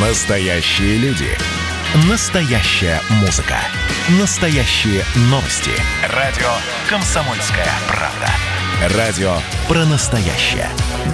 Настоящие 0.00 0.96
люди. 0.98 1.26
Настоящая 2.08 3.00
музыка. 3.20 3.56
Настоящие 4.20 5.02
новости. 5.22 5.72
Радио 6.14 6.46
«Комсомольская 6.88 7.66
правда». 7.88 8.96
Радио 8.96 9.32
про 9.66 9.84
настоящее. 9.86 10.68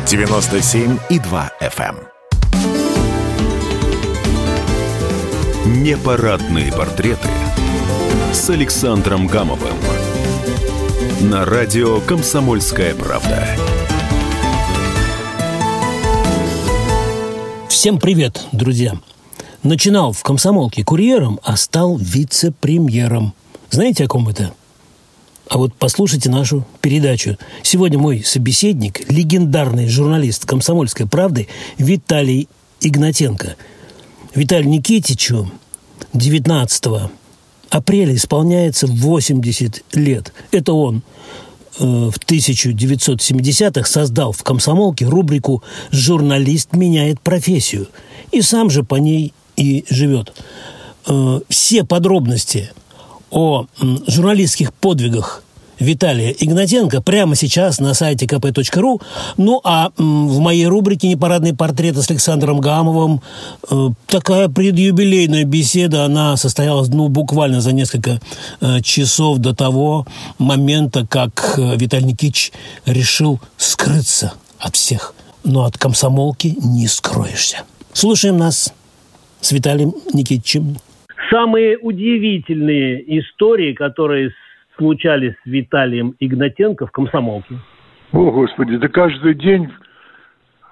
97,2 0.04 1.50
FM. 1.62 1.96
эм. 5.64 5.82
Непарадные 5.82 6.71
портреты 6.71 7.30
с 8.35 8.51
Александром 8.51 9.26
Гамовым. 9.28 9.78
На 11.22 11.46
радио 11.46 12.01
«Комсомольская 12.03 12.94
правда». 12.94 13.48
Всем 17.84 18.01
привет, 18.01 18.46
друзья! 18.51 18.95
Начинал 19.62 20.12
в 20.14 20.22
комсомолке 20.22 20.82
курьером, 20.82 21.38
а 21.42 21.54
стал 21.54 21.98
вице-премьером. 21.98 23.34
Знаете, 23.68 24.04
о 24.04 24.09
ком 24.09 24.26
это? 24.26 24.54
А 25.50 25.59
вот 25.59 25.74
послушайте 25.74 26.30
нашу 26.30 26.66
передачу. 26.80 27.36
Сегодня 27.62 27.98
мой 27.98 28.24
собеседник, 28.24 29.12
легендарный 29.12 29.86
журналист 29.86 30.46
«Комсомольской 30.46 31.06
правды» 31.06 31.46
Виталий 31.76 32.48
Игнатенко. 32.80 33.54
Виталию 34.34 34.70
Никитичу 34.70 35.52
19 36.14 36.84
апреля 37.68 38.14
исполняется 38.14 38.87
80 38.87 39.84
лет. 39.92 40.32
Это 40.52 40.73
он 40.73 41.02
в 41.78 42.19
1970-х 42.19 43.88
создал 43.88 44.32
в 44.32 44.42
«Комсомолке» 44.42 45.06
рубрику 45.06 45.62
«Журналист 45.91 46.73
меняет 46.73 47.20
профессию». 47.20 47.88
И 48.32 48.42
сам 48.42 48.70
же 48.70 48.82
по 48.82 48.96
ней 48.96 49.32
и 49.56 49.84
живет. 49.88 50.32
Э, 51.06 51.41
Все 51.48 51.85
подробности 51.85 52.71
о 53.30 53.66
журналистских 54.07 54.73
подвигах 54.73 55.43
Виталия 55.78 56.34
Игнатенко 56.38 57.02
прямо 57.02 57.34
сейчас 57.34 57.80
на 57.80 57.94
сайте 57.94 58.26
kp.ru. 58.26 59.00
Ну, 59.36 59.60
а 59.64 59.90
в 59.96 60.38
моей 60.38 60.66
рубрике 60.66 61.08
«Непарадные 61.08 61.54
портреты» 61.54 62.02
с 62.02 62.10
Александром 62.10 62.60
Гамовым 62.60 63.20
э, 63.70 63.88
такая 64.06 64.48
предюбилейная 64.48 65.45
беседа, 65.45 66.05
она 66.05 66.36
состоялась, 66.36 66.89
ну, 66.89 67.08
буквально 67.08 67.61
за 67.61 67.72
несколько 67.72 68.20
э, 68.61 68.80
часов 68.83 69.39
до 69.39 69.55
того 69.55 70.06
момента, 70.39 71.06
как 71.06 71.55
э, 71.58 71.77
Виталий 71.77 72.06
Никитич 72.06 72.52
решил 72.86 73.41
скрыться 73.56 74.34
от 74.58 74.77
всех. 74.77 75.14
Но 75.45 75.64
от 75.64 75.77
комсомолки 75.77 76.56
не 76.62 76.86
скроешься. 76.86 77.62
Слушаем 77.92 78.39
нас 78.39 78.72
с 79.41 79.52
Виталием 79.52 79.95
Никитичем. 80.12 80.78
Самые 81.30 81.78
удивительные 81.78 83.20
истории, 83.20 83.72
которые 83.72 84.30
случались 84.77 85.34
с 85.44 85.47
Виталием 85.47 86.14
Игнатенко 86.20 86.86
в 86.86 86.92
комсомолке. 86.92 87.56
О, 88.12 88.30
Господи, 88.30 88.77
да 88.77 88.89
каждый 88.89 89.34
день 89.34 89.69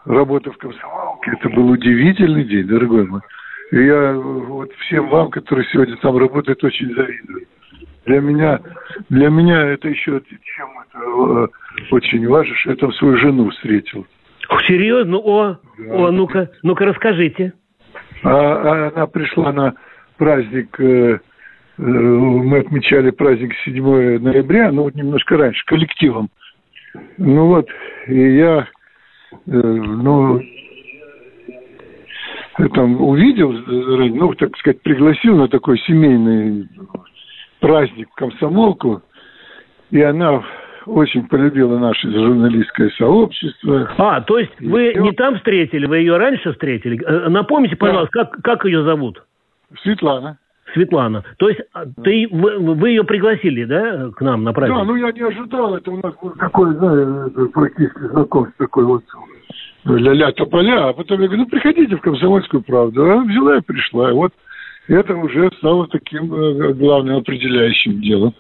работа 0.05 0.53
в 0.53 0.59
комсомолке, 0.59 1.33
это 1.33 1.49
был 1.49 1.71
удивительный 1.71 2.45
день, 2.45 2.67
дорогой 2.67 3.07
мой. 3.07 3.21
И 3.73 3.85
я 3.85 4.13
вот 4.13 4.71
всем 4.81 5.09
вам, 5.09 5.31
которые 5.31 5.67
сегодня 5.73 5.97
там 5.97 6.17
работают, 6.17 6.63
очень 6.63 6.95
завидую. 6.95 7.47
Для 8.05 8.21
меня, 8.21 8.61
для 9.09 9.29
меня 9.29 9.63
это 9.69 9.89
еще 9.89 10.21
чем 10.57 10.69
это 10.81 10.99
э, 10.99 11.49
очень 11.91 12.27
важно, 12.29 12.55
что 12.57 12.71
я 12.71 12.77
там 12.77 12.93
свою 12.95 13.17
жену 13.17 13.51
встретил. 13.51 14.07
Серьезно? 14.67 15.19
О, 15.19 15.57
Да. 15.79 15.95
о, 15.95 16.11
ну-ка, 16.11 16.51
ну-ка 16.63 16.85
расскажите. 16.85 17.53
А, 18.25 18.31
а 18.31 18.89
она 18.95 19.07
пришла 19.07 19.53
на 19.53 19.75
праздник, 20.19 20.79
э, 20.81 20.85
э, 20.85 21.19
мы 21.79 22.59
отмечали 22.59 23.11
праздник 23.11 23.55
7 23.65 24.19
ноября, 24.21 24.71
ну 24.73 24.83
вот 24.85 24.95
немножко 24.95 25.37
раньше, 25.37 25.65
коллективом. 25.67 26.29
Ну 27.17 27.47
вот, 27.47 27.69
и 28.07 28.37
я, 28.37 28.69
э, 29.47 29.51
ну, 29.51 30.39
э, 32.59 32.69
там 32.75 33.01
увидел, 33.01 33.53
э, 33.53 34.11
ну, 34.11 34.35
так 34.35 34.57
сказать, 34.59 34.83
пригласил 34.83 35.37
на 35.37 35.49
такой 35.49 35.79
семейный 35.81 36.69
праздник 37.61 38.09
комсомолку, 38.15 39.03
и 39.91 40.03
она 40.03 40.43
очень 40.85 41.27
полюбила 41.29 41.79
наше 41.79 42.11
журналистское 42.11 42.91
сообщество. 42.99 43.91
А, 43.97 44.21
то 44.21 44.39
есть 44.39 44.53
И 44.59 44.67
вы 44.67 44.91
всё. 44.91 45.03
не 45.03 45.13
там 45.13 45.37
встретили, 45.37 45.87
вы 45.87 45.99
ее 45.99 46.17
раньше 46.17 46.53
встретили? 46.53 47.03
Э, 47.05 47.29
Напомните, 47.29 47.77
пожалуйста, 47.77 48.11
как, 48.13 48.43
как 48.43 48.65
ее 48.65 48.83
зовут? 48.83 49.23
Светлана. 49.83 50.39
Светлана. 50.73 51.25
То 51.39 51.49
есть 51.49 51.61
а, 51.73 51.85
ты, 52.03 52.29
вы, 52.31 52.59
вы 52.75 52.91
ее 52.91 53.05
пригласили, 53.05 53.65
да, 53.65 54.11
к 54.15 54.21
нам 54.21 54.45
на 54.45 54.53
праздник? 54.53 54.79
Да, 54.79 54.85
ну 54.85 54.97
я 54.97 55.13
не 55.13 55.21
ожидал, 55.21 55.77
это 55.77 55.91
у 55.91 55.97
нас 55.97 56.15
был 56.23 56.31
такой, 56.31 56.75
знаешь, 56.75 57.51
практически 57.53 57.99
знакомство 58.09 58.67
такой 58.67 58.85
вот 58.85 59.05
ля-ля 59.85 60.33
тополя, 60.33 60.89
а 60.89 60.93
потом 60.93 61.21
я 61.21 61.27
говорю, 61.27 61.43
ну 61.43 61.49
приходите 61.49 61.97
в 61.97 62.01
комсомольскую 62.01 62.63
правду. 62.63 63.05
Она 63.05 63.25
взяла 63.25 63.57
и 63.57 63.63
пришла, 63.63 64.11
и 64.11 64.15
вот 64.15 64.33
это 64.89 65.15
уже 65.15 65.51
стало 65.59 65.87
таким 65.89 66.33
э, 66.33 66.73
главным 66.75 67.17
определяющим 67.17 68.01
делом. 68.01 68.35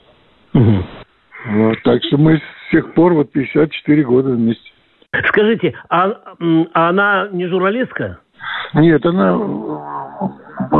Мгм. 0.53 0.85
Вот, 1.47 1.83
так 1.83 2.03
что 2.05 2.19
мы 2.19 2.39
с 2.39 2.71
тех 2.71 2.95
пор 2.95 3.15
вот 3.15 3.33
54 3.33 4.05
года 4.05 4.31
вместе. 4.31 4.71
Скажите, 5.29 5.75
а, 5.89 6.13
а 6.73 6.89
она 6.89 7.29
не 7.33 7.47
журналистка? 7.47 8.21
Нет, 8.75 9.05
она 9.05 9.39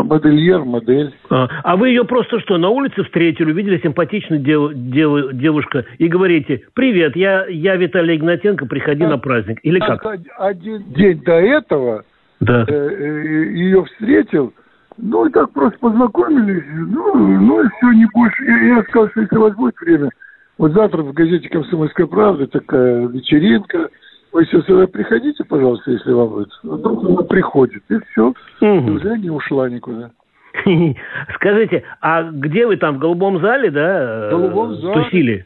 модельер, 0.03 0.65
модель. 0.65 1.15
А, 1.31 1.49
а 1.63 1.77
вы 1.77 1.89
ее 1.89 2.05
просто 2.05 2.41
что, 2.41 2.59
на 2.59 2.69
улице 2.69 3.03
встретили, 3.05 3.53
увидели 3.53 3.79
симпатичную 3.79 4.41
дев- 4.43 4.73
дев- 4.75 5.33
девушку 5.33 5.79
и 5.99 6.09
говорите, 6.09 6.63
привет, 6.75 7.17
я, 7.17 7.47
я 7.47 7.77
Виталий 7.77 8.17
Игнатенко, 8.17 8.67
приходи 8.67 9.05
на 9.07 9.19
праздник. 9.19 9.59
Или 9.63 9.79
как? 9.79 10.05
Од- 10.05 10.21
Один 10.39 10.83
день 10.93 11.23
до 11.25 11.33
этого 11.35 12.05
Да. 12.41 12.65
ее 12.69 13.85
встретил, 13.85 14.53
ну 14.99 15.27
и 15.27 15.31
так 15.33 15.53
просто 15.53 15.79
познакомились, 15.79 16.65
ну, 16.75 17.15
ну 17.17 17.63
и 17.63 17.69
все, 17.77 17.93
не 17.93 18.07
больше. 18.15 18.45
Я, 18.45 18.77
я 18.77 18.83
сказал, 18.85 19.09
что 19.11 19.21
если 19.21 19.37
у 19.37 19.41
вас 19.43 19.55
будет 19.55 19.75
время, 19.81 20.11
вот 20.59 20.73
завтра 20.73 21.03
в 21.03 21.13
газете 21.13 21.49
«Комсомольская 21.49 22.07
правда» 22.07 22.47
такая 22.47 23.07
вечеринка, 23.09 23.89
вы 24.33 24.45
все 24.45 24.63
сюда 24.63 24.87
приходите, 24.87 25.45
пожалуйста, 25.45 25.91
если 25.91 26.13
вам 26.13 26.29
будет. 26.29 26.49
Вдруг 26.63 27.05
она 27.05 27.23
приходит, 27.23 27.83
и 27.91 27.99
все. 28.11 28.35
Уже 28.61 29.19
не 29.19 29.31
ушла 29.31 29.69
никуда. 29.69 30.11
Скажите, 31.35 31.83
а 32.01 32.25
где 32.25 32.67
вы 32.67 32.77
там, 32.77 32.97
в 32.97 32.99
голубом 32.99 33.41
зале, 33.41 33.71
да, 33.71 34.29
В 34.29 34.31
голубом 34.31 34.73
э, 34.73 34.75
зале 34.77 35.05
тусили? 35.05 35.45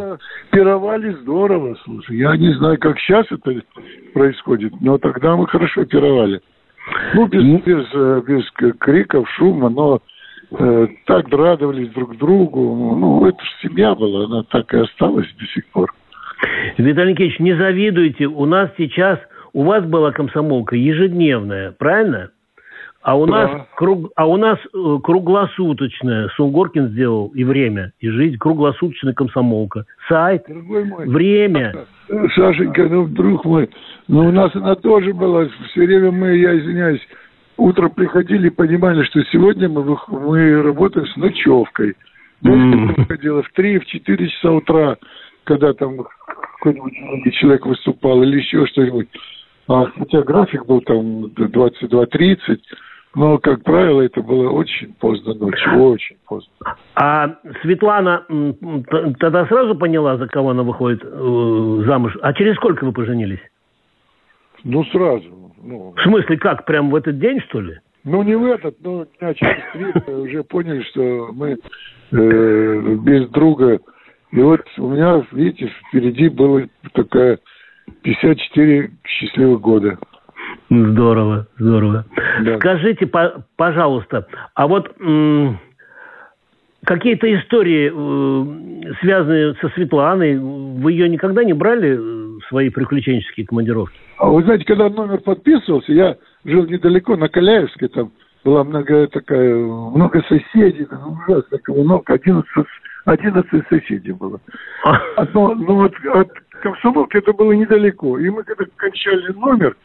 Пировали 0.51 1.13
здорово, 1.23 1.77
слушай. 1.85 2.17
Я 2.17 2.37
не 2.37 2.53
знаю, 2.55 2.79
как 2.79 2.99
сейчас 2.99 3.27
это 3.31 3.63
происходит, 4.15 4.73
но 4.81 4.99
тогда 4.99 5.37
мы 5.37 5.47
хорошо 5.47 5.85
пировали. 5.85 6.41
Ну, 7.15 7.27
без, 7.27 7.43
без, 7.65 7.87
э, 7.95 8.23
без 8.27 8.77
криков, 8.79 9.29
шума, 9.31 9.69
но 9.69 10.01
э, 10.59 10.89
так 11.07 11.29
радовались 11.29 11.91
друг 11.91 12.17
другу. 12.17 12.61
Ну, 12.97 13.27
это 13.27 13.39
же 13.43 13.69
семья 13.69 13.95
была, 13.95 14.27
она 14.27 14.43
так 14.45 14.73
и 14.75 14.79
осталась 14.79 15.29
до 15.39 15.47
сих 15.47 15.67
пор. 15.69 15.93
Виталий 16.79 17.13
Никитич, 17.13 17.39
не 17.41 17.55
завидуйте, 17.57 18.27
у 18.27 18.45
нас 18.45 18.71
сейчас, 18.77 19.19
у 19.53 19.63
вас 19.65 19.85
была 19.85 20.13
комсомолка 20.13 20.77
ежедневная, 20.77 21.73
правильно? 21.73 22.31
А 23.03 23.17
у 23.17 23.25
Да. 23.27 23.33
нас, 23.33 23.67
круг, 23.77 24.11
а 24.17 24.27
у 24.27 24.37
нас 24.37 24.59
э, 24.59 24.97
круглосуточная, 25.03 26.29
Сунгоркин 26.37 26.89
сделал 26.89 27.29
и 27.35 27.45
время, 27.45 27.93
и 28.01 28.09
жизнь, 28.11 28.37
круглосуточная 28.37 29.13
комсомолка. 29.15 29.85
Сайт, 30.09 30.43
Дорогой 30.49 30.85
мой. 30.85 31.09
время. 31.09 31.87
Сашенька, 32.35 32.85
ну, 32.89 33.07
друг 33.07 33.45
мой, 33.45 33.71
ну, 34.09 34.27
у 34.29 34.33
нас 34.33 34.55
она 34.57 34.75
тоже 34.75 35.13
была. 35.15 35.47
Все 35.71 35.87
время 35.87 36.11
мы, 36.11 36.37
я 36.37 36.59
извиняюсь, 36.59 37.01
утром 37.57 37.91
приходили 37.91 38.49
и 38.49 38.51
понимали, 38.51 39.05
что 39.05 39.23
сегодня 39.27 39.69
мы, 39.69 39.97
мы 40.09 40.63
работаем 40.63 41.07
с 41.07 41.17
ночевкой. 41.17 41.95
М. 42.45 42.71
Ночью 42.71 42.95
приходила 42.97 43.43
в 43.45 43.51
3, 43.53 43.79
в 43.79 43.87
4 43.87 44.29
часа 44.29 44.51
утра, 44.53 44.97
когда 45.47 45.73
там 45.73 45.99
какой-нибудь 46.59 47.35
человек 47.35 47.65
выступал 47.65 48.23
или 48.23 48.39
еще 48.39 48.67
что-нибудь. 48.67 49.09
А, 49.69 49.87
хотя 49.87 50.23
график 50.23 50.67
был 50.67 50.81
там 50.83 51.27
22.30, 51.27 52.59
но, 53.15 53.39
как 53.39 53.63
правило, 53.63 54.03
это 54.03 54.21
было 54.21 54.51
очень 54.51 54.93
поздно 54.95 55.35
ночью, 55.35 55.83
очень 55.83 56.17
поздно. 56.27 56.53
А 56.95 57.37
Светлана 57.63 58.25
тогда 59.19 59.47
сразу 59.47 59.75
поняла, 59.75 60.19
за 60.19 60.27
кого 60.27 60.51
она 60.51 60.63
выходит 60.63 61.03
э, 61.03 61.83
замуж. 61.87 62.17
А 62.21 62.33
через 62.35 62.57
сколько 62.57 62.85
вы 62.85 62.93
поженились? 62.93 63.41
Ну, 64.65 64.85
сразу. 64.87 65.53
Ну, 65.63 65.95
В 65.97 66.03
смысле, 66.03 66.37
как, 66.37 66.65
прям 66.67 66.91
в 66.91 66.95
этот 66.95 67.19
день, 67.19 67.41
что 67.49 67.61
ли? 67.61 67.79
Ну, 68.05 68.23
не 68.23 68.37
в 68.37 68.45
этот, 68.45 68.77
но 68.85 69.07
дня 69.19 69.35
через 69.35 69.63
три 69.73 70.13
уже 70.13 70.45
поняли, 70.45 70.83
что 70.83 71.31
мы 71.33 71.59
э, 72.13 72.97
без 73.03 73.29
друга. 73.31 73.81
И 74.33 74.41
вот 74.41 74.63
у 74.79 74.89
меня, 74.89 75.25
видите, 75.33 75.71
впереди 75.89 76.29
было 76.29 76.63
такая 76.93 77.39
54 78.03 78.91
счастливых 79.07 79.61
года. 79.61 79.99
Здорово, 80.69 81.47
здорово. 81.59 82.05
Да. 82.43 82.57
Скажите, 82.59 83.07
по, 83.07 83.45
пожалуйста, 83.57 84.27
а 84.55 84.67
вот 84.67 84.95
какие-то 86.85 87.33
истории, 87.35 87.91
э, 87.93 88.95
связанные 89.01 89.55
со 89.55 89.69
Светланой, 89.71 90.39
вы 90.39 90.93
ее 90.93 91.09
никогда 91.09 91.45
не 91.45 91.53
брали 91.53 91.97
в 91.97 92.41
свои 92.49 92.71
приключенческие 92.71 93.47
командировки? 93.47 93.99
А 94.19 94.29
вы 94.29 94.43
знаете, 94.43 94.65
когда 94.65 94.89
номер 94.89 95.19
подписывался, 95.19 95.93
я 95.93 96.17
жил 96.45 96.67
недалеко, 96.67 97.17
на 97.17 97.29
Каляевске, 97.29 97.89
там 97.89 98.13
была 98.45 98.65
много 98.65 99.09
такая, 99.09 99.57
много 99.57 100.23
соседей, 100.29 100.87
ужасно, 100.87 101.59
много, 101.69 102.15
11, 102.15 102.45
11 103.07 103.69
соседей 103.69 104.13
было. 104.13 104.41
Одно, 105.17 105.55
но 105.55 105.77
вот 105.77 105.95
от 106.13 106.31
комсомолки 106.63 107.17
это 107.17 107.33
было 107.33 107.53
недалеко. 107.53 108.19
И 108.19 108.29
мы 108.29 108.43
когда 108.43 108.65
кончали 108.77 109.33
номер, 109.33 109.77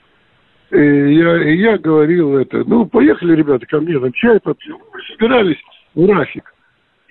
и 0.72 1.16
я, 1.16 1.44
и 1.44 1.58
я 1.58 1.78
говорил 1.78 2.36
это, 2.38 2.64
ну, 2.66 2.86
поехали, 2.86 3.36
ребята, 3.36 3.66
ко 3.68 3.80
мне, 3.80 4.00
там 4.00 4.12
чай 4.14 4.40
попьем. 4.40 4.78
Мы 4.92 5.02
собирались 5.14 5.60
в 5.94 6.10
Рафик. 6.10 6.52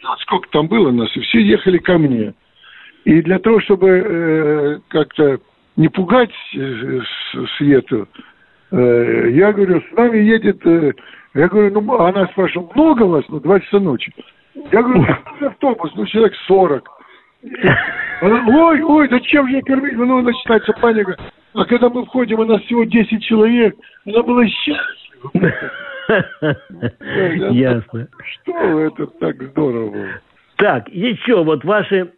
Вот 0.03 0.19
сколько 0.21 0.49
там 0.51 0.67
было 0.67 0.91
нас, 0.91 1.15
и 1.17 1.21
все 1.21 1.41
ехали 1.43 1.79
ко 1.79 1.97
мне. 1.97 2.35
И 3.05 3.23
для 3.23 3.39
того, 3.39 3.61
чтобы 3.61 3.89
э, 3.89 4.79
как-то 4.89 5.39
не 5.77 5.89
пугать 5.89 6.33
э, 6.57 7.01
Свету, 7.57 8.09
э, 8.73 9.31
я 9.31 9.53
говорю, 9.53 9.81
с 9.81 9.97
нами 9.97 10.19
едет, 10.19 10.67
э, 10.67 10.93
я 11.35 11.49
говорю, 11.49 11.81
ну, 11.81 12.01
она 12.01 12.27
спрашивает, 12.29 12.75
много 12.75 13.03
вас? 13.05 13.25
Ну, 13.29 13.39
два 13.41 13.61
часа 13.61 13.79
ночи. 13.79 14.13
Я 14.55 14.83
говорю, 14.83 15.07
ну, 15.41 15.47
автобус, 15.47 15.93
ну, 15.95 16.07
человек 16.07 16.35
сорок. 16.47 16.89
Она, 18.21 18.45
ой, 18.49 18.83
ой, 18.83 19.09
да 19.09 19.21
чем 19.21 19.49
же 19.49 19.63
кормить? 19.63 19.97
Ну, 19.97 20.21
начинается 20.21 20.73
паника. 20.75 21.17
А 21.55 21.65
когда 21.65 21.89
мы 21.89 22.05
входим, 22.05 22.41
у 22.41 22.45
нас 22.45 22.61
всего 22.63 22.85
10 22.85 23.23
человек, 23.25 23.77
она 24.07 24.23
была 24.23 24.45
счастлива. 24.47 25.53
Ясно. 27.53 28.09
Что 28.25 28.81
это 28.81 29.07
так 29.07 29.43
здорово. 29.43 30.09
Так, 30.57 30.89
еще 30.89 31.43
вот 31.43 31.65
ваши 31.65 32.13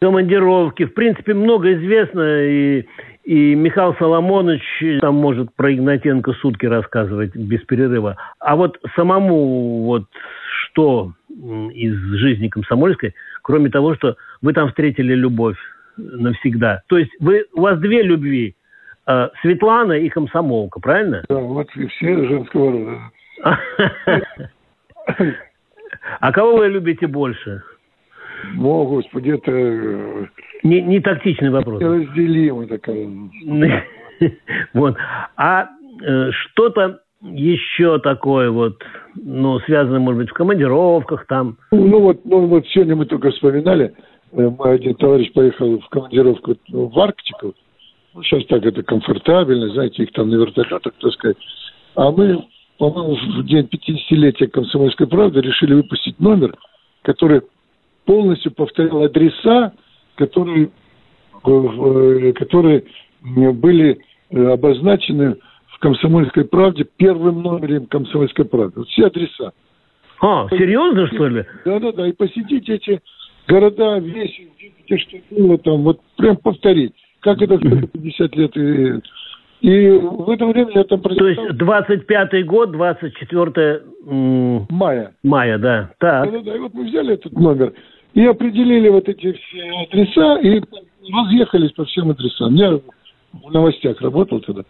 командировки. 0.00 0.84
В 0.84 0.94
принципе, 0.94 1.34
много 1.34 1.72
известно, 1.74 2.44
и, 2.44 2.86
и 3.24 3.54
Михаил 3.54 3.94
Соломонович 3.94 5.00
там 5.00 5.14
может 5.16 5.54
про 5.54 5.72
Игнатенко 5.72 6.32
сутки 6.34 6.66
рассказывать 6.66 7.34
без 7.34 7.60
перерыва. 7.62 8.16
А 8.38 8.56
вот 8.56 8.78
самому 8.96 9.84
вот 9.84 10.04
что 10.70 11.12
из 11.38 11.94
жизни 12.16 12.48
комсомольской, 12.48 13.14
кроме 13.42 13.70
того, 13.70 13.94
что 13.94 14.16
вы 14.42 14.52
там 14.52 14.68
встретили 14.68 15.14
любовь 15.14 15.56
навсегда. 15.96 16.82
То 16.88 16.98
есть 16.98 17.12
вы, 17.20 17.46
у 17.54 17.60
вас 17.62 17.78
две 17.78 18.02
любви. 18.02 18.54
Э, 19.06 19.28
Светлана 19.40 19.92
и 19.92 20.08
комсомолка, 20.08 20.80
правильно? 20.80 21.24
Да, 21.28 21.36
вот 21.36 21.68
и 21.76 21.86
все 21.86 22.26
женского 22.26 22.72
рода. 22.72 23.00
А 26.20 26.32
кого 26.32 26.58
вы 26.58 26.68
любите 26.68 27.06
больше? 27.06 27.62
О, 28.60 28.86
Господи, 28.86 29.30
это... 29.30 29.50
Э, 29.50 30.26
не, 30.62 30.82
не 30.82 31.00
тактичный 31.00 31.50
вопрос. 31.50 31.80
Неразделимый 31.80 32.66
такая. 32.66 33.08
Вот. 34.74 34.96
А 35.36 35.68
э, 36.04 36.30
что-то 36.32 37.00
еще 37.22 37.98
такое 37.98 38.50
вот, 38.50 38.82
ну, 39.16 39.58
связанное, 39.60 39.98
может 39.98 40.22
быть, 40.22 40.30
в 40.30 40.34
командировках 40.34 41.26
там? 41.26 41.56
Ну, 41.72 42.00
вот, 42.00 42.24
ну, 42.24 42.46
вот 42.46 42.66
сегодня 42.68 42.96
мы 42.96 43.06
только 43.06 43.30
вспоминали, 43.30 43.94
э, 44.32 44.48
мой 44.48 44.74
один 44.74 44.94
товарищ 44.94 45.32
поехал 45.32 45.80
в 45.80 45.88
командировку 45.88 46.54
в 46.68 46.98
Арктику. 46.98 47.54
Ну, 48.14 48.22
сейчас 48.22 48.44
так 48.46 48.64
это 48.64 48.82
комфортабельно, 48.82 49.68
знаете, 49.70 50.04
их 50.04 50.12
там 50.12 50.30
на 50.30 50.36
вертолетах, 50.36 50.92
так 51.00 51.12
сказать. 51.12 51.36
А 51.94 52.10
мы, 52.10 52.44
по-моему, 52.78 53.16
в 53.16 53.44
день 53.46 53.68
50-летия 53.68 54.48
«Комсомольской 54.48 55.08
правды» 55.08 55.40
решили 55.40 55.74
выпустить 55.74 56.20
номер, 56.20 56.54
который 57.02 57.42
полностью 58.04 58.52
повторял 58.52 59.02
адреса, 59.02 59.72
которые, 60.14 60.70
э, 61.44 62.32
которые 62.32 62.84
были 63.22 63.98
э, 64.30 64.46
обозначены 64.46 65.36
в 65.78 65.80
«Комсомольской 65.80 66.44
правде» 66.44 66.84
первым 66.96 67.42
номером 67.42 67.86
«Комсомольской 67.86 68.44
правды». 68.44 68.82
Все 68.84 69.06
адреса. 69.06 69.52
А, 70.20 70.48
серьезно, 70.50 71.06
что 71.06 71.28
ли? 71.28 71.44
Да-да-да, 71.64 72.08
и 72.08 72.12
посетить 72.12 72.68
эти 72.68 73.00
города, 73.46 73.98
весь, 73.98 74.40
где 74.84 74.98
что 74.98 75.16
было 75.30 75.56
там, 75.58 75.82
вот 75.82 76.00
прям 76.16 76.36
повторить. 76.36 76.92
Как 77.20 77.40
это 77.40 77.58
50 77.58 78.36
лет 78.36 78.56
и 78.56 79.00
и 79.60 79.90
в 79.90 80.30
это 80.30 80.46
время 80.46 80.70
я 80.72 80.84
там 80.84 81.00
прочитал... 81.00 81.34
То 81.34 81.42
есть 81.42 81.60
25-й 81.60 82.42
год, 82.44 82.70
24 82.70 83.82
мая. 84.70 85.14
Мая, 85.24 85.58
да. 85.58 85.90
Так. 85.98 86.30
Да, 86.30 86.38
да, 86.38 86.44
да. 86.44 86.56
И 86.56 86.58
вот 86.60 86.74
мы 86.74 86.84
взяли 86.84 87.14
этот 87.14 87.32
номер 87.32 87.72
и 88.14 88.24
определили 88.24 88.88
вот 88.88 89.08
эти 89.08 89.32
все 89.32 89.68
адреса 89.82 90.38
и 90.38 90.62
разъехались 91.12 91.72
по 91.72 91.84
всем 91.86 92.10
адресам. 92.10 92.54
Я 92.54 92.78
в 93.32 93.50
новостях 93.50 94.00
работал 94.00 94.40
тогда. 94.40 94.62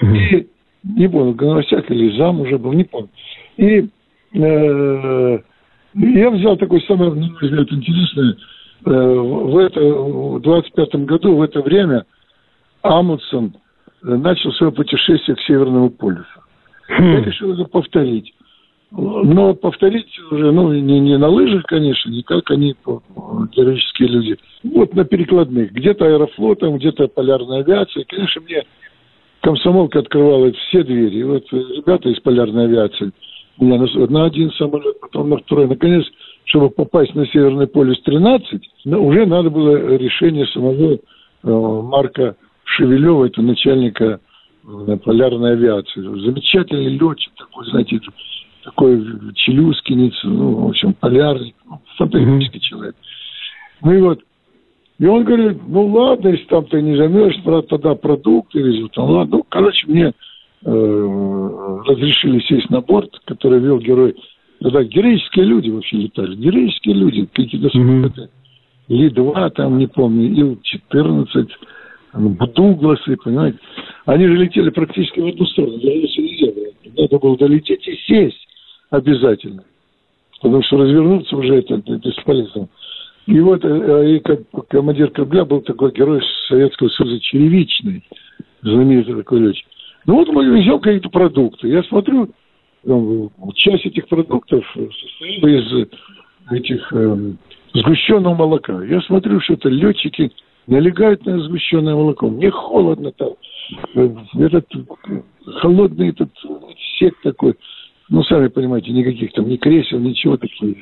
И 0.00 0.46
не 0.84 1.08
помню, 1.08 1.36
новостях 1.38 1.90
или 1.90 2.16
зам 2.16 2.40
уже 2.40 2.58
был, 2.58 2.72
не 2.72 2.84
помню. 2.84 3.10
И 3.56 3.88
э, 4.34 5.38
я 5.94 6.30
взял 6.30 6.56
такой 6.56 6.82
самый, 6.82 7.10
мой 7.10 7.30
взгляд, 7.40 7.70
интересный, 7.70 8.36
э, 8.86 8.90
в, 8.90 9.58
это, 9.58 9.80
в 9.80 10.36
25-м 10.38 11.06
году, 11.06 11.36
в 11.36 11.42
это 11.42 11.60
время 11.60 12.04
Амундсен 12.82 13.54
начал 14.02 14.52
свое 14.52 14.72
путешествие 14.72 15.36
к 15.36 15.40
Северному 15.40 15.90
полюсу. 15.90 16.24
Хм. 16.88 17.12
Я 17.12 17.24
решил 17.24 17.52
это 17.52 17.64
повторить. 17.64 18.32
Но 18.92 19.54
повторить 19.54 20.18
уже, 20.32 20.50
ну, 20.50 20.72
не, 20.72 20.98
не 20.98 21.16
на 21.16 21.28
лыжах, 21.28 21.62
конечно, 21.64 22.10
не 22.10 22.22
как 22.22 22.50
они, 22.50 22.74
героические 23.54 24.08
люди. 24.08 24.36
Вот 24.64 24.94
на 24.94 25.04
перекладных. 25.04 25.70
Где-то 25.70 26.06
аэрофлотом, 26.06 26.78
где-то 26.78 27.06
полярная 27.06 27.60
авиация. 27.60 28.04
Конечно, 28.04 28.42
мне 28.42 28.64
комсомолка 29.40 30.00
открывала 30.00 30.52
все 30.52 30.82
двери. 30.82 31.18
И 31.18 31.22
вот 31.22 31.44
ребята 31.52 32.08
из 32.08 32.20
полярной 32.20 32.64
авиации 32.64 33.12
меня 33.58 33.78
на, 34.08 34.24
один 34.24 34.50
самолет, 34.52 35.00
потом 35.00 35.30
на 35.30 35.36
второй. 35.38 35.66
Наконец, 35.66 36.04
чтобы 36.44 36.70
попасть 36.70 37.14
на 37.14 37.26
Северный 37.26 37.66
полюс 37.66 38.00
13, 38.02 38.70
ну, 38.86 39.06
уже 39.06 39.26
надо 39.26 39.50
было 39.50 39.96
решение 39.96 40.46
самого 40.46 40.94
э, 40.94 40.98
Марка 41.42 42.36
Шевелева, 42.64 43.26
это 43.26 43.42
начальника 43.42 44.20
э, 44.64 44.96
полярной 45.04 45.52
авиации. 45.52 46.00
Замечательный 46.00 46.96
летчик 46.98 47.32
такой, 47.36 47.66
знаете, 47.66 48.00
такой 48.64 49.04
челюскинец, 49.34 50.14
ну, 50.22 50.66
в 50.66 50.68
общем, 50.70 50.94
полярник, 50.94 51.54
ну, 51.68 51.80
фантастический 51.96 52.58
mm-hmm. 52.58 52.62
человек. 52.62 52.96
Ну 53.82 53.92
и 53.92 54.00
вот, 54.00 54.20
и 55.00 55.06
он 55.06 55.24
говорит, 55.24 55.56
ну 55.66 55.86
ладно, 55.86 56.28
если 56.28 56.44
там 56.44 56.66
ты 56.66 56.82
не 56.82 56.94
замерз, 56.94 57.38
брат, 57.38 57.68
тогда 57.68 57.94
продукты 57.94 58.60
везут. 58.60 58.92
Ну 58.98 59.06
ладно, 59.06 59.38
ну, 59.38 59.46
короче, 59.48 59.86
мне 59.86 60.12
э, 60.62 61.80
разрешили 61.86 62.38
сесть 62.40 62.68
на 62.68 62.82
борт, 62.82 63.10
который 63.24 63.60
вел 63.60 63.78
герой. 63.78 64.14
Тогда 64.60 64.84
героические 64.84 65.46
люди 65.46 65.70
вообще 65.70 65.96
летали, 65.96 66.36
героические 66.36 66.94
люди, 66.96 67.26
какие-то 67.32 67.68
mm-hmm. 67.68 68.28
Ли-2, 68.88 69.50
там, 69.52 69.78
не 69.78 69.86
помню, 69.86 70.34
Ил-14, 70.34 71.48
Дугласы, 72.54 73.16
понимаете. 73.16 73.58
Они 74.04 74.26
же 74.26 74.36
летели 74.36 74.68
практически 74.68 75.20
в 75.20 75.28
одну 75.28 75.46
сторону, 75.46 75.78
вернуться 75.78 76.20
нельзя 76.20 76.52
было. 76.52 77.02
Надо 77.02 77.18
было 77.18 77.38
долететь 77.38 77.88
и 77.88 77.96
сесть 78.06 78.46
обязательно. 78.90 79.64
Потому 80.42 80.62
что 80.62 80.76
развернуться 80.76 81.36
уже 81.36 81.56
это, 81.56 81.76
это 81.76 81.96
бесполезно. 81.96 82.68
И 83.30 83.38
вот 83.38 83.64
э, 83.64 84.16
и 84.16 84.22
командир 84.68 85.10
корабля 85.10 85.44
был 85.44 85.60
такой 85.60 85.92
герой 85.92 86.20
Советского 86.48 86.88
Союза 86.88 87.20
Черевичный, 87.20 88.02
знаменитый 88.62 89.14
такой 89.14 89.38
летчик. 89.38 89.66
Ну 90.04 90.16
вот 90.16 90.28
мы 90.28 90.46
везем 90.46 90.80
какие-то 90.80 91.10
продукты. 91.10 91.68
Я 91.68 91.84
смотрю, 91.84 92.30
ну, 92.82 93.30
часть 93.54 93.86
этих 93.86 94.08
продуктов 94.08 94.64
состоит 94.74 95.44
из 95.44 95.88
этих 96.50 96.92
э, 96.92 97.32
сгущенного 97.74 98.34
молока. 98.34 98.82
Я 98.82 99.00
смотрю, 99.02 99.40
что 99.40 99.54
это 99.54 99.68
летчики 99.68 100.32
налегают 100.66 101.24
на 101.24 101.38
сгущенное 101.38 101.94
молоко. 101.94 102.28
Мне 102.28 102.50
холодно 102.50 103.12
там. 103.12 103.34
Э, 103.94 104.08
этот 104.40 104.66
холодный 105.60 106.08
этот 106.08 106.30
сек 106.98 107.14
такой 107.22 107.54
ну, 108.10 108.24
сами 108.24 108.48
понимаете, 108.48 108.90
никаких 108.90 109.32
там 109.32 109.48
ни 109.48 109.56
кресел, 109.56 110.00
ничего 110.00 110.36
такие, 110.36 110.76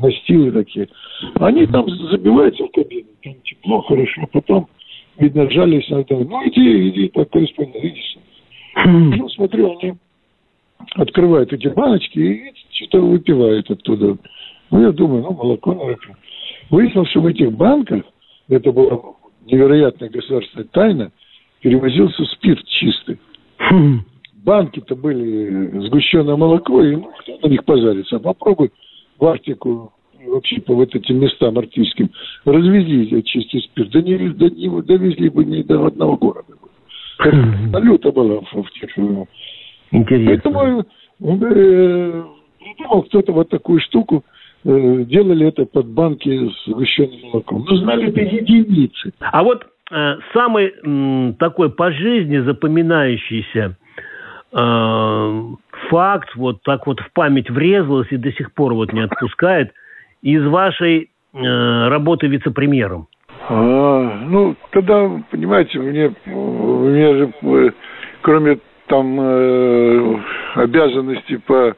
настилы 0.00 0.52
такие. 0.52 0.88
Они 1.36 1.66
там 1.66 1.88
забиваются 1.88 2.64
в 2.64 2.70
кабину, 2.70 3.08
там 3.22 3.34
тепло, 3.42 3.80
хорошо, 3.82 4.26
потом, 4.30 4.68
видно, 5.18 5.50
жались 5.50 5.90
иногда. 5.90 6.16
Ну, 6.16 6.46
иди, 6.46 6.88
иди, 6.90 7.08
так, 7.08 7.30
корреспондент, 7.30 7.82
видишь. 7.82 8.16
Ну, 8.84 9.28
смотрю, 9.30 9.78
они 9.78 9.94
открывают 10.96 11.52
эти 11.52 11.68
баночки 11.68 12.18
и 12.18 12.52
что-то 12.72 13.00
выпивают 13.00 13.70
оттуда. 13.70 14.18
Ну, 14.70 14.82
я 14.82 14.92
думаю, 14.92 15.22
ну, 15.22 15.32
молоко, 15.32 15.72
наверное. 15.72 16.16
Выяснилось, 16.70 17.08
что 17.10 17.20
в 17.20 17.26
этих 17.26 17.52
банках, 17.52 18.02
это 18.48 18.70
была 18.70 19.00
невероятная 19.46 20.10
государственная 20.10 20.66
тайна, 20.66 21.12
перевозился 21.60 22.24
спирт 22.26 22.66
чистый. 22.66 23.18
Банки-то 24.44 24.94
были 24.94 25.86
сгущенное 25.86 26.36
молоко, 26.36 26.82
и 26.82 26.96
ну, 26.96 27.10
кто 27.20 27.38
на 27.42 27.50
них 27.50 27.64
позарится. 27.64 28.18
Попробуй 28.18 28.70
в 29.18 29.24
Арктику 29.24 29.92
вообще 30.26 30.60
по 30.60 30.74
вот 30.74 30.94
этим 30.94 31.20
местам 31.20 31.58
арктическим 31.58 32.10
развезли 32.44 33.22
чистый 33.24 33.62
спирт. 33.62 33.90
Да 33.90 34.02
не, 34.02 34.16
да 34.28 34.48
не 34.50 34.82
довезли 34.82 35.30
бы 35.30 35.44
ни 35.44 35.62
до 35.62 35.86
одного 35.86 36.16
города. 36.16 36.52
Валюта 37.72 38.12
была 38.12 38.40
в, 38.40 38.62
в 38.62 38.70
тех 38.72 38.90
Интересно. 39.90 40.26
Поэтому 40.26 40.84
э, 41.20 42.24
придумал 42.58 43.02
кто-то 43.04 43.32
вот 43.32 43.48
такую 43.48 43.80
штуку, 43.80 44.24
э, 44.64 45.04
делали 45.04 45.46
это 45.46 45.64
под 45.64 45.86
банки 45.86 46.50
с 46.50 46.70
сгущенным 46.70 47.30
молоком. 47.30 47.64
Но 47.68 47.76
знали 47.76 48.08
это 48.08 48.20
единицы. 48.20 49.12
А 49.20 49.42
вот 49.42 49.64
э, 49.90 50.16
самый 50.34 50.74
м, 50.84 51.34
такой 51.38 51.70
по 51.70 51.92
жизни 51.92 52.38
запоминающийся 52.38 53.60
э, 53.60 53.84
факт, 55.90 56.34
вот 56.36 56.62
так 56.62 56.86
вот 56.86 57.00
в 57.00 57.12
память 57.12 57.50
врезалось 57.50 58.08
и 58.10 58.16
до 58.16 58.32
сих 58.32 58.52
пор 58.52 58.74
вот 58.74 58.92
не 58.92 59.00
отпускает, 59.00 59.72
из 60.22 60.44
вашей 60.46 61.10
э, 61.34 61.38
работы 61.88 62.28
вице-премьером? 62.28 63.08
А, 63.48 64.18
ну, 64.26 64.54
тогда, 64.70 65.10
понимаете, 65.30 65.78
мне, 65.80 66.14
меня 66.26 67.14
же, 67.14 67.32
э, 67.42 67.70
кроме 68.22 68.58
там 68.86 69.18
э, 69.20 70.16
обязанностей 70.54 71.38
по 71.38 71.74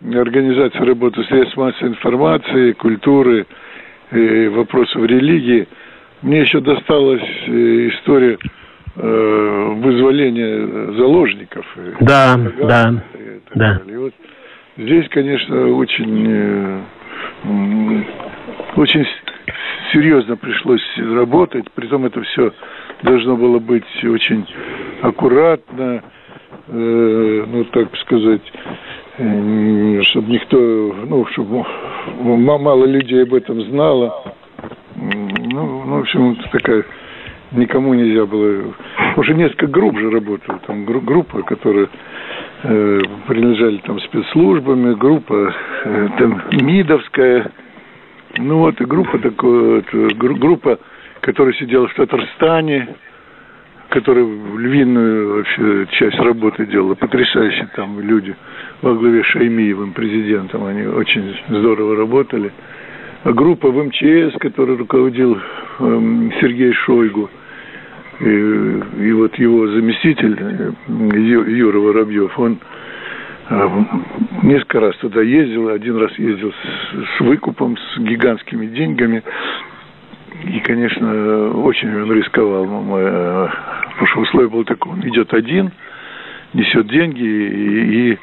организации 0.00 0.78
работы 0.78 1.22
средств 1.24 1.56
массовой 1.56 1.90
информации, 1.90 2.72
культуры, 2.72 3.46
и 4.12 4.48
вопросов 4.48 5.04
религии, 5.04 5.66
мне 6.22 6.40
еще 6.40 6.60
досталась 6.60 7.22
э, 7.46 7.88
история 7.88 8.38
э, 8.96 9.72
вызволения 9.76 10.92
заложников. 10.96 11.66
Да, 12.00 12.36
да, 12.62 13.02
да. 13.54 13.82
И 13.86 13.96
вот 13.96 14.14
здесь, 14.76 15.08
конечно, 15.10 15.74
очень, 15.74 16.26
э, 16.28 16.80
очень 18.76 19.06
серьезно 19.92 20.36
пришлось 20.36 20.82
работать, 20.96 21.70
притом 21.74 22.06
это 22.06 22.22
все 22.22 22.52
должно 23.02 23.36
было 23.36 23.58
быть 23.58 23.84
очень 24.04 24.46
аккуратно, 25.02 26.02
э, 26.68 27.44
ну, 27.46 27.64
так 27.64 27.94
сказать, 27.98 28.42
чтобы 29.16 30.30
никто, 30.30 30.58
ну, 30.58 31.24
чтобы 31.32 31.64
мало 32.22 32.84
людей 32.84 33.22
об 33.22 33.32
этом 33.34 33.62
знало. 33.62 34.34
Ну, 34.94 35.84
ну 35.84 35.96
в 35.96 36.00
общем, 36.00 36.36
такая 36.52 36.84
никому 37.56 37.94
нельзя 37.94 38.26
было. 38.26 38.74
Уже 39.16 39.34
несколько 39.34 39.66
групп 39.66 39.98
же 39.98 40.10
работало. 40.10 40.60
Там 40.66 40.84
группа, 40.84 41.42
которая 41.42 41.88
э, 42.62 43.00
принадлежали 43.26 43.78
там 43.78 44.00
спецслужбами, 44.00 44.94
группа 44.94 45.54
э, 45.84 46.08
там 46.18 46.42
МИДовская, 46.52 47.50
ну 48.38 48.58
вот 48.58 48.80
и 48.80 48.84
группа 48.84 49.18
такая, 49.18 49.82
группа, 50.14 50.78
которая 51.20 51.54
сидела 51.54 51.88
в 51.88 51.94
Татарстане, 51.94 52.88
которая 53.88 54.24
львиную 54.24 55.36
вообще 55.36 55.86
часть 55.92 56.18
работы 56.18 56.66
делала, 56.66 56.94
потрясающие 56.94 57.68
там 57.74 57.98
люди 58.00 58.34
во 58.82 58.94
главе 58.94 59.22
Шаймиевым 59.22 59.92
президентом, 59.92 60.64
они 60.64 60.86
очень 60.86 61.34
здорово 61.48 61.96
работали. 61.96 62.52
А 63.24 63.32
группа 63.32 63.70
в 63.70 63.84
МЧС, 63.84 64.38
которой 64.38 64.76
руководил 64.76 65.36
э, 65.36 65.40
Сергей 66.40 66.72
Шойгу, 66.72 67.30
и, 68.20 68.24
и 68.24 69.12
вот 69.12 69.34
его 69.38 69.66
заместитель 69.68 70.36
э, 70.38 70.72
Юра 70.88 71.78
Воробьев, 71.78 72.38
он 72.38 72.58
а, 73.48 73.86
несколько 74.42 74.80
раз 74.80 74.96
туда 74.96 75.22
ездил, 75.22 75.68
один 75.68 75.98
раз 75.98 76.18
ездил 76.18 76.52
с, 76.52 77.16
с 77.16 77.20
выкупом, 77.20 77.76
с 77.76 77.98
гигантскими 77.98 78.66
деньгами. 78.66 79.22
И, 80.44 80.60
конечно, 80.60 81.50
очень 81.50 82.02
он 82.02 82.12
рисковал. 82.12 82.64
Э, 82.98 83.48
потому 83.92 84.06
что 84.06 84.20
условие 84.20 84.50
было 84.50 84.64
такое, 84.64 84.94
он 84.94 85.08
идет 85.08 85.32
один, 85.32 85.70
несет 86.54 86.88
деньги 86.88 87.22
и, 87.22 88.12
и, 88.12 88.18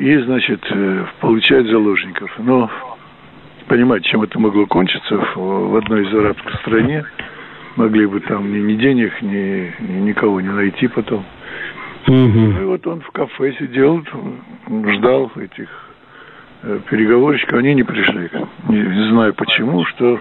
и 0.00 0.16
значит, 0.22 0.64
э, 0.70 1.04
получает 1.20 1.66
заложников. 1.66 2.30
Но 2.38 2.70
понимаете, 3.66 4.10
чем 4.10 4.22
это 4.22 4.38
могло 4.38 4.66
кончиться 4.66 5.18
в, 5.18 5.36
в 5.36 5.76
одной 5.76 6.06
из 6.06 6.14
арабских 6.14 6.54
стране, 6.60 7.04
могли 7.78 8.06
бы 8.06 8.20
там 8.20 8.52
ни, 8.52 8.58
ни 8.58 8.74
денег, 8.74 9.22
ни, 9.22 9.72
ни 9.78 10.00
никого 10.08 10.40
не 10.40 10.48
найти 10.48 10.88
потом. 10.88 11.24
Угу. 12.08 12.14
И 12.14 12.64
вот 12.64 12.86
он 12.86 13.00
в 13.00 13.10
кафе 13.12 13.54
сидел, 13.58 14.02
ждал 14.68 15.30
этих 15.36 15.68
э, 16.62 16.80
переговорщиков, 16.90 17.58
они 17.58 17.74
не 17.74 17.84
пришли. 17.84 18.30
Не, 18.68 18.80
не 18.80 19.10
знаю 19.10 19.34
почему, 19.34 19.84
что... 19.84 20.20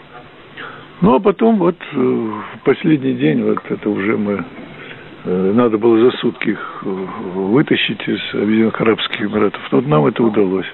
Ну, 1.01 1.15
а 1.15 1.19
потом 1.19 1.57
вот 1.57 1.77
э, 1.93 1.95
в 1.97 2.63
последний 2.63 3.13
день, 3.13 3.43
вот 3.43 3.59
это 3.69 3.89
уже 3.89 4.17
мы... 4.17 4.43
Э, 5.25 5.51
надо 5.53 5.77
было 5.77 5.99
за 5.99 6.17
сутки 6.17 6.49
их 6.49 6.83
вытащить 6.83 8.07
из 8.07 8.19
Объединенных 8.33 8.79
Арабских 8.79 9.21
Эмиратов. 9.21 9.61
Вот 9.71 9.87
нам 9.87 10.05
это 10.05 10.23
удалось. 10.23 10.67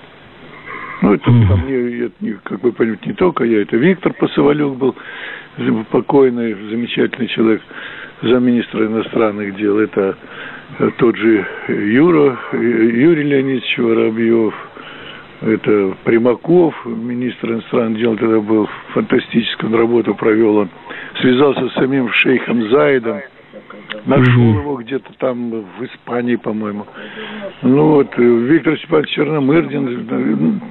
Ну, 1.04 1.14
это 1.16 1.30
mm 1.30 1.48
там 1.50 1.68
не, 1.68 2.06
это 2.06 2.40
как 2.46 2.62
бы 2.62 2.72
понять, 2.72 3.06
не 3.06 3.12
только 3.12 3.44
я, 3.44 3.62
это 3.62 3.76
Виктор 3.76 4.14
Посовалюк 4.14 4.78
был, 4.78 4.96
покойный, 5.92 6.54
замечательный 6.70 7.28
человек, 7.28 7.62
замминистра 8.22 8.86
иностранных 8.86 9.54
дел, 9.58 9.80
это 9.80 10.16
тот 10.98 11.18
же 11.18 11.46
Юра, 11.68 12.40
Юрий 12.54 13.24
Леонидович 13.24 13.78
Воробьев, 13.80 14.54
это 15.42 15.94
Примаков, 16.06 16.74
министр 16.86 17.52
иностранных 17.52 18.00
дел 18.00 18.16
тогда 18.16 18.40
был, 18.40 18.70
фантастическую 18.94 19.76
работу 19.76 20.16
провел 20.16 20.56
он. 20.56 20.70
Связался 21.20 21.68
с 21.68 21.74
самим 21.74 22.14
шейхом 22.14 22.70
Заидом, 22.70 23.20
нашел 24.06 24.42
его 24.42 24.76
где-то 24.78 25.14
там 25.18 25.50
в 25.50 25.86
Испании, 25.86 26.36
по-моему. 26.36 26.86
Ну 27.62 27.88
вот, 27.96 28.18
Виктор 28.18 28.78
Степанович 28.78 29.10
Черномырдин, 29.12 30.62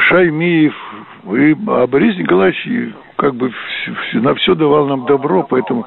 Шаймиев, 0.00 0.74
и, 1.34 1.56
а 1.68 1.86
Борис 1.86 2.16
Николаевич 2.16 2.94
как 3.16 3.34
бы 3.34 3.52
на 4.14 4.34
все 4.34 4.54
давал 4.54 4.86
нам 4.86 5.06
добро, 5.06 5.42
поэтому 5.42 5.86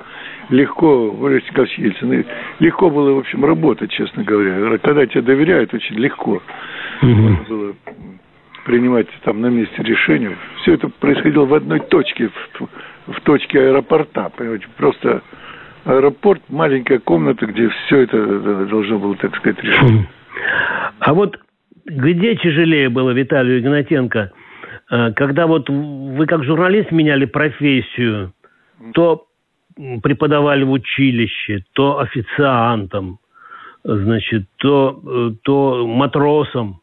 легко, 0.50 1.12
Борис 1.12 1.44
Николаевич 1.50 1.78
Ельцин, 1.80 2.26
легко 2.60 2.90
было, 2.90 3.14
в 3.14 3.20
общем, 3.20 3.46
работать, 3.46 3.92
честно 3.92 4.24
говоря. 4.24 4.78
Когда 4.80 5.06
тебе 5.06 5.22
доверяют, 5.22 5.74
очень 5.74 5.96
легко 5.96 6.42
угу. 7.02 7.38
было 7.48 7.74
принимать 8.66 9.08
там 9.24 9.42
на 9.42 9.48
месте 9.48 9.82
решения. 9.82 10.36
Все 10.62 10.74
это 10.74 10.90
происходило 10.90 11.46
в 11.46 11.54
одной 11.54 11.80
точке, 11.80 12.30
в, 12.30 13.14
в 13.14 13.22
точке 13.22 13.60
аэропорта, 13.60 14.32
понимаете, 14.36 14.68
просто 14.78 15.22
аэропорт, 15.86 16.42
маленькая 16.50 17.00
комната, 17.00 17.46
где 17.46 17.70
все 17.70 18.02
это 18.02 18.66
должно 18.66 19.00
было, 19.00 19.16
так 19.16 19.36
сказать, 19.36 19.64
решить. 19.64 20.08
А 21.00 21.14
вот 21.14 21.40
где 21.86 22.36
тяжелее 22.36 22.90
было 22.90 23.12
Виталию 23.12 23.60
Игнатенко, 23.60 24.32
э, 24.92 25.12
когда 25.14 25.48
вот 25.48 25.70
вы 25.70 26.26
как 26.26 26.44
журналист 26.44 26.92
меняли 26.92 27.26
профессию, 27.26 28.34
то 28.94 29.26
преподавали 30.04 30.64
в 30.64 30.72
училище, 30.72 31.64
то 31.74 32.00
официантом, 32.00 33.20
значит, 33.84 34.46
то, 34.58 35.02
э, 35.06 35.32
то 35.44 35.88
матросом. 35.88 36.82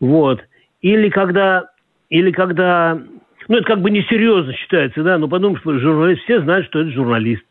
Вот. 0.00 0.42
Или 0.80 1.08
когда, 1.08 1.70
или 2.10 2.30
когда, 2.30 3.00
ну, 3.48 3.56
это 3.56 3.66
как 3.66 3.80
бы 3.80 3.90
несерьезно 3.90 4.52
считается, 4.52 5.02
да, 5.02 5.18
но 5.18 5.26
подумаешь, 5.26 5.60
что 5.60 5.78
журналист, 5.78 6.22
все 6.22 6.40
знают, 6.42 6.66
что 6.66 6.80
это 6.80 6.90
журналист. 6.90 7.42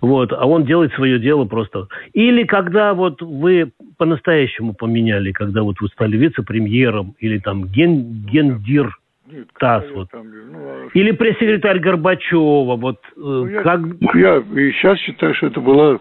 Вот, 0.00 0.32
а 0.32 0.46
он 0.46 0.64
делает 0.64 0.92
свое 0.94 1.18
дело 1.18 1.44
просто. 1.44 1.88
Или 2.12 2.44
когда 2.44 2.94
вот 2.94 3.22
вы 3.22 3.72
по-настоящему 3.96 4.74
поменяли, 4.74 5.32
когда 5.32 5.62
вот 5.62 5.80
вы 5.80 5.88
стали 5.88 6.16
вице-премьером 6.16 7.14
или 7.18 7.38
там 7.38 7.66
ген, 7.66 8.24
гендир 8.26 8.96
нет, 9.30 9.48
ТАСС. 9.58 9.84
Вот. 9.94 10.10
Там, 10.10 10.26
ну, 10.52 10.58
а 10.58 10.88
Или 10.92 11.12
пресс-секретарь 11.12 11.80
Горбачева. 11.80 12.76
Вот, 12.76 12.98
э, 13.16 13.20
ну, 13.20 13.46
я, 13.48 13.62
как... 13.62 13.80
я 14.14 14.36
и 14.38 14.72
сейчас 14.72 14.98
считаю, 14.98 15.34
что 15.34 15.46
это 15.46 15.60
была 15.60 15.98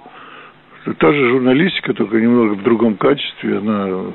та 0.99 1.13
же 1.13 1.29
журналистика, 1.29 1.93
только 1.93 2.19
немного 2.19 2.55
в 2.55 2.63
другом 2.63 2.95
качестве. 2.95 3.57
Она 3.59 4.11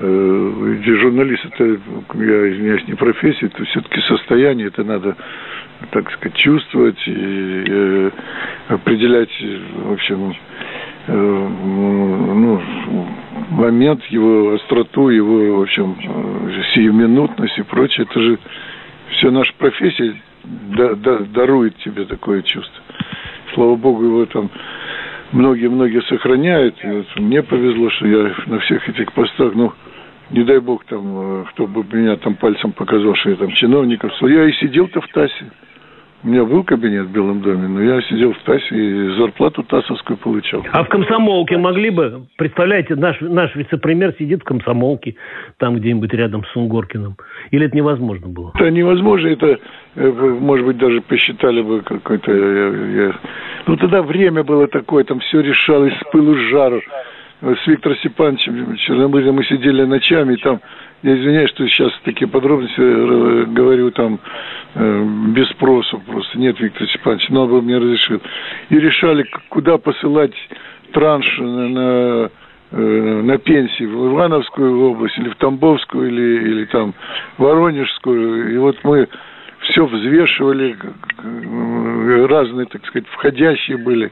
э, 0.00 0.82
журналист 0.84 1.44
это, 1.46 1.64
я 1.64 2.52
извиняюсь, 2.52 2.86
не 2.86 2.94
профессия, 2.94 3.46
это 3.46 3.64
все-таки 3.64 4.00
состояние, 4.02 4.68
это 4.68 4.84
надо, 4.84 5.16
так 5.90 6.10
сказать, 6.12 6.36
чувствовать 6.36 6.98
и 7.06 7.64
э, 7.66 8.10
определять, 8.68 9.30
в 9.86 9.92
общем, 9.92 10.34
э, 11.06 11.12
ну, 11.12 12.62
момент, 13.50 14.04
его 14.06 14.54
остроту, 14.54 15.08
его, 15.08 15.58
в 15.58 15.62
общем, 15.62 15.96
сиюминутность 16.74 17.58
и 17.58 17.62
прочее. 17.62 18.06
Это 18.10 18.20
же 18.20 18.38
все 19.10 19.30
наша 19.30 19.52
профессия 19.58 20.14
да, 20.44 20.94
да, 20.94 21.18
дарует 21.18 21.76
тебе 21.78 22.04
такое 22.04 22.42
чувство. 22.42 22.82
Слава 23.54 23.76
богу, 23.76 24.04
его 24.04 24.26
там 24.26 24.50
многие-многие 25.32 26.02
сохраняют. 26.02 26.76
И 26.82 26.86
вот 26.86 27.06
мне 27.16 27.42
повезло, 27.42 27.90
что 27.90 28.06
я 28.06 28.34
на 28.46 28.58
всех 28.60 28.88
этих 28.88 29.12
постах, 29.12 29.54
ну, 29.54 29.72
не 30.30 30.44
дай 30.44 30.58
бог 30.58 30.84
там, 30.84 31.42
э, 31.42 31.44
кто 31.50 31.66
бы 31.66 31.84
меня 31.92 32.16
там 32.16 32.34
пальцем 32.34 32.72
показал, 32.72 33.14
что 33.16 33.30
я 33.30 33.36
там 33.36 33.50
чиновников. 33.52 34.12
Я 34.22 34.44
и 34.44 34.52
сидел-то 34.52 35.00
в 35.00 35.08
ТАССе. 35.08 35.50
У 36.22 36.28
меня 36.28 36.42
был 36.44 36.64
кабинет 36.64 37.04
в 37.04 37.12
Белом 37.12 37.42
доме, 37.42 37.68
но 37.68 37.82
я 37.82 38.00
сидел 38.00 38.32
в 38.32 38.38
ТАССе 38.44 38.74
и 38.74 39.08
зарплату 39.18 39.62
ТАССовскую 39.62 40.16
получал. 40.16 40.64
А 40.72 40.82
в 40.82 40.88
комсомолке 40.88 41.58
могли 41.58 41.90
бы? 41.90 42.22
Представляете, 42.38 42.94
наш, 42.94 43.20
наш 43.20 43.54
вице-премьер 43.54 44.14
сидит 44.18 44.40
в 44.40 44.44
комсомолке, 44.44 45.16
там 45.58 45.76
где-нибудь 45.76 46.14
рядом 46.14 46.42
с 46.46 46.52
Сунгоркиным. 46.52 47.16
Или 47.50 47.66
это 47.66 47.76
невозможно 47.76 48.28
было? 48.28 48.52
Это 48.54 48.70
невозможно, 48.70 49.28
это, 49.28 49.58
э, 49.96 50.10
может 50.10 50.64
быть, 50.64 50.78
даже 50.78 51.02
посчитали 51.02 51.60
бы 51.60 51.82
какой-то... 51.82 52.32
Я, 52.32 53.04
я... 53.04 53.14
Ну, 53.66 53.76
тогда 53.76 54.00
время 54.00 54.44
было 54.44 54.66
такое, 54.66 55.04
там 55.04 55.20
все 55.20 55.40
решалось 55.40 55.92
с 55.92 56.10
пылу 56.10 56.36
с 56.36 56.40
жару 56.48 56.80
с 57.44 57.66
Виктором 57.66 57.96
Степановичем 57.98 58.76
Чернобылем 58.76 59.34
мы 59.34 59.44
сидели 59.44 59.84
ночами, 59.84 60.36
там, 60.36 60.60
я 61.02 61.14
извиняюсь, 61.14 61.50
что 61.50 61.66
сейчас 61.68 61.92
такие 62.04 62.26
подробности 62.26 62.80
э, 62.80 63.44
говорю 63.48 63.90
там 63.90 64.18
э, 64.74 65.04
без 65.34 65.48
спроса 65.50 65.98
просто. 65.98 66.38
Нет, 66.38 66.58
Виктор 66.58 66.88
Степанович, 66.88 67.28
но 67.28 67.46
бы 67.46 67.60
мне 67.60 67.76
разрешил. 67.76 68.22
И 68.70 68.78
решали, 68.78 69.26
куда 69.50 69.76
посылать 69.76 70.32
транш 70.92 71.38
на, 71.38 71.68
на 71.68 72.30
э, 72.70 73.22
на 73.22 73.36
пенсии 73.36 73.84
в 73.84 74.14
Ивановскую 74.14 74.80
область 74.80 75.18
или 75.18 75.28
в 75.28 75.36
Тамбовскую 75.36 76.08
или, 76.08 76.48
или 76.48 76.64
там 76.64 76.94
Воронежскую. 77.36 78.54
И 78.54 78.56
вот 78.56 78.78
мы 78.84 79.06
все 79.60 79.84
взвешивали, 79.84 80.76
разные, 82.26 82.66
так 82.66 82.86
сказать, 82.86 83.08
входящие 83.08 83.76
были. 83.76 84.10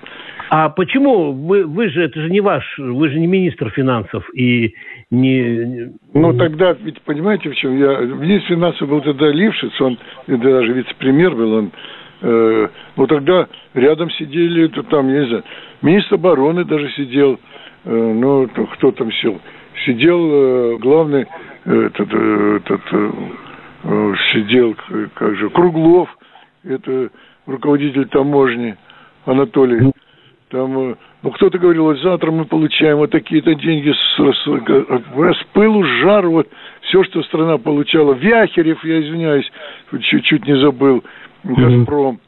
А 0.55 0.69
почему? 0.69 1.33
Вы, 1.33 1.65
вы 1.65 1.89
же 1.89 2.05
это 2.05 2.21
же 2.21 2.29
не 2.29 2.43
ваш, 2.43 2.63
вы 2.77 3.09
же 3.09 3.19
не 3.19 3.27
министр 3.27 3.71
финансов 3.71 4.23
и 4.35 4.75
не. 5.11 5.93
Ну 6.13 6.35
тогда 6.35 6.73
ведь 6.75 7.01
понимаете 7.01 7.49
в 7.49 7.55
чем 7.55 7.79
я? 7.79 8.01
Министр 8.01 8.49
финансов 8.49 8.87
был 8.87 9.01
тогда 9.01 9.29
Лившиц, 9.31 9.81
он 9.81 9.99
даже 10.27 10.75
вице-премьер 10.75 11.35
был, 11.35 11.55
он 11.55 11.71
э, 12.21 12.69
ну 12.97 13.07
тогда 13.07 13.49
рядом 13.73 14.11
сидели, 14.11 14.67
то 14.67 14.83
там 14.83 15.09
я 15.09 15.21
не 15.21 15.27
знаю, 15.29 15.45
министр 15.81 16.17
обороны 16.17 16.67
даже 16.67 16.91
сидел, 16.91 17.41
э, 17.87 18.13
ну 18.13 18.47
кто 18.75 18.93
там 18.93 19.11
сел, 19.11 19.41
сидел 19.87 20.21
э, 20.21 20.77
главный 20.81 21.25
э, 21.65 21.87
этот, 21.87 22.09
э, 22.13 22.61
этот 22.63 22.83
э, 22.93 24.15
сидел 24.35 24.77
как 25.15 25.35
же 25.35 25.49
Круглов, 25.49 26.15
это 26.63 27.09
руководитель 27.47 28.07
таможни 28.09 28.77
Анатолий 29.25 29.93
там, 30.53 30.79
э, 30.79 30.95
ну, 31.23 31.31
кто-то 31.31 31.59
говорил, 31.59 31.85
вот 31.85 31.99
завтра 32.01 32.31
мы 32.31 32.45
получаем 32.45 32.99
вот 32.99 33.11
такие-то 33.11 33.55
деньги 33.55 33.91
с, 33.91 34.19
с, 34.19 35.39
с 35.39 35.45
пылу, 35.55 35.83
жар, 35.83 36.29
вот 36.29 36.47
все, 36.83 37.03
что 37.05 37.23
страна 37.23 37.57
получала. 37.57 38.13
Вяхерев, 38.13 38.85
я 38.85 39.01
извиняюсь, 39.01 39.51
чуть-чуть 39.91 40.47
не 40.47 40.57
забыл, 40.59 41.03
Газпром. 41.43 42.21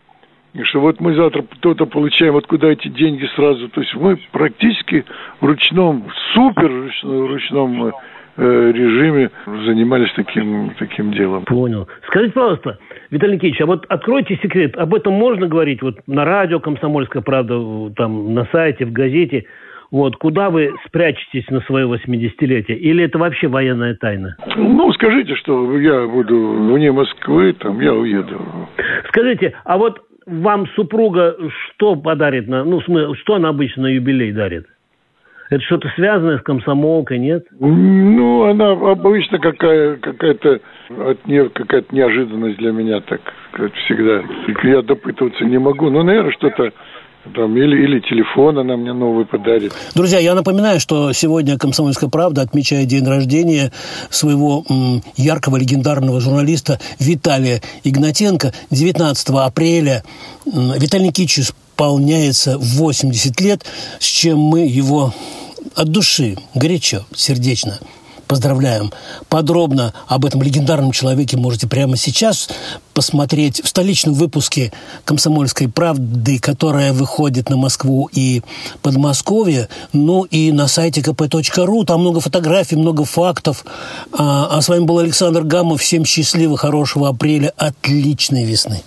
Что 0.62 0.80
вот 0.80 1.00
мы 1.00 1.14
завтра 1.14 1.42
кто-то 1.42 1.84
получаем, 1.84 2.36
откуда 2.36 2.68
эти 2.68 2.86
деньги 2.88 3.28
сразу. 3.34 3.68
То 3.68 3.80
есть 3.80 3.94
мы 3.96 4.16
практически 4.30 5.04
в 5.40 5.46
ручном, 5.46 6.04
супер 6.32 6.70
ручном, 6.70 7.26
ручном 7.26 7.86
Э, 7.88 7.92
режиме 8.36 9.30
занимались 9.46 10.12
таким, 10.14 10.72
таким 10.78 11.12
делом. 11.12 11.44
Понял. 11.44 11.88
Скажите, 12.06 12.32
пожалуйста, 12.32 12.78
Виталий 13.10 13.34
Никитич, 13.34 13.60
а 13.60 13.66
вот 13.66 13.86
откройте 13.88 14.36
секрет, 14.42 14.76
об 14.76 14.94
этом 14.94 15.12
можно 15.14 15.46
говорить 15.46 15.82
вот 15.82 15.96
на 16.06 16.24
радио 16.24 16.60
«Комсомольская 16.60 17.22
правда», 17.22 17.54
там 17.96 18.34
на 18.34 18.46
сайте, 18.46 18.84
в 18.84 18.92
газете, 18.92 19.44
вот, 19.90 20.16
куда 20.16 20.50
вы 20.50 20.72
спрячетесь 20.86 21.48
на 21.50 21.60
свое 21.60 21.86
80-летие? 21.86 22.76
Или 22.76 23.04
это 23.04 23.18
вообще 23.18 23.46
военная 23.46 23.94
тайна? 23.94 24.36
Ну, 24.56 24.92
скажите, 24.94 25.36
что 25.36 25.78
я 25.78 26.06
буду 26.08 26.36
вне 26.72 26.90
Москвы, 26.90 27.52
там 27.52 27.80
я 27.80 27.94
уеду. 27.94 28.40
Скажите, 29.08 29.54
а 29.64 29.78
вот 29.78 30.00
вам 30.26 30.66
супруга 30.74 31.36
что 31.76 31.94
подарит? 31.94 32.48
На, 32.48 32.64
ну, 32.64 32.80
что 32.80 33.34
она 33.34 33.50
обычно 33.50 33.84
на 33.84 33.86
юбилей 33.88 34.32
дарит? 34.32 34.66
Это 35.54 35.62
что-то 35.66 35.88
связанное 35.94 36.38
с 36.38 36.42
комсомолкой, 36.42 37.20
нет? 37.20 37.44
Ну, 37.60 38.42
она 38.42 38.72
обычно 38.72 39.38
какая, 39.38 39.98
какая-то 39.98 40.58
от 40.88 41.24
нее 41.28 41.48
какая-то 41.48 41.94
неожиданность 41.94 42.58
для 42.58 42.72
меня, 42.72 43.00
так 43.02 43.20
как 43.52 43.72
всегда. 43.84 44.24
Я 44.68 44.82
допытываться 44.82 45.44
не 45.44 45.58
могу. 45.58 45.90
Ну, 45.90 46.02
наверное, 46.02 46.32
что-то 46.32 46.72
там, 47.36 47.56
или, 47.56 47.84
или 47.84 48.00
телефон 48.00 48.58
она 48.58 48.76
мне 48.76 48.92
новый 48.92 49.26
подарит. 49.26 49.72
Друзья, 49.94 50.18
я 50.18 50.34
напоминаю, 50.34 50.80
что 50.80 51.12
сегодня 51.12 51.56
«Комсомольская 51.56 52.10
правда» 52.10 52.42
отмечает 52.42 52.88
день 52.88 53.06
рождения 53.06 53.70
своего 54.10 54.64
м, 54.68 55.02
яркого 55.16 55.56
легендарного 55.56 56.20
журналиста 56.20 56.80
Виталия 56.98 57.60
Игнатенко. 57.84 58.52
19 58.72 59.28
апреля 59.46 60.02
м, 60.52 60.72
Виталий 60.80 61.06
Никитич 61.06 61.38
исполняется 61.38 62.58
80 62.58 63.40
лет, 63.40 63.64
с 64.00 64.04
чем 64.04 64.38
мы 64.38 64.66
его 64.66 65.12
от 65.74 65.90
души, 65.90 66.36
горячо, 66.54 67.04
сердечно 67.14 67.78
поздравляем. 68.26 68.92
Подробно 69.28 69.92
об 70.06 70.24
этом 70.24 70.42
легендарном 70.42 70.92
человеке 70.92 71.36
можете 71.36 71.66
прямо 71.66 71.96
сейчас 71.96 72.48
посмотреть 72.92 73.62
в 73.62 73.68
столичном 73.68 74.14
выпуске 74.14 74.72
«Комсомольской 75.04 75.68
правды», 75.68 76.38
которая 76.38 76.92
выходит 76.92 77.48
на 77.50 77.56
Москву 77.56 78.08
и 78.12 78.42
Подмосковье, 78.82 79.68
ну 79.92 80.24
и 80.24 80.52
на 80.52 80.68
сайте 80.68 81.00
kp.ru. 81.00 81.84
Там 81.84 82.00
много 82.00 82.20
фотографий, 82.20 82.76
много 82.76 83.04
фактов. 83.04 83.64
А, 84.12 84.48
а 84.50 84.62
с 84.62 84.68
вами 84.68 84.84
был 84.84 84.98
Александр 84.98 85.42
Гамов. 85.42 85.80
Всем 85.80 86.04
счастливо, 86.04 86.56
хорошего 86.56 87.08
апреля, 87.08 87.52
отличной 87.56 88.44
весны. 88.44 88.82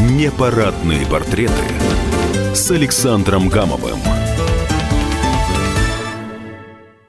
Непарадные 0.00 1.04
портреты 1.06 1.85
с 2.56 2.70
Александром 2.70 3.50
Гамовым. 3.50 4.15